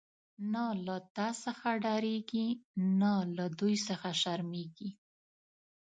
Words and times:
نه 0.53 0.65
له 0.85 0.95
تا 1.15 1.27
څخه 1.43 1.69
ډاریږی، 1.85 2.47
نه 2.99 3.13
له 3.37 3.45
دوی 3.59 3.75
څخه 3.87 4.09
شرمیږی 4.21 4.89